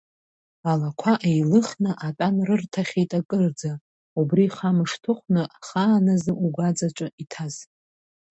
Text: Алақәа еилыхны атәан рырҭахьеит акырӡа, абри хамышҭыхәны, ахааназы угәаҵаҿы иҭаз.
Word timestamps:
Алақәа 0.71 1.13
еилыхны 1.29 1.91
атәан 2.07 2.35
рырҭахьеит 2.47 3.11
акырӡа, 3.19 3.71
абри 4.19 4.45
хамышҭыхәны, 4.55 5.43
ахааназы 5.57 6.31
угәаҵаҿы 6.45 7.07
иҭаз. 7.21 7.55